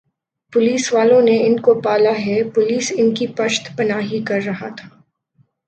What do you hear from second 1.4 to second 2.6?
ان کو پالا ھے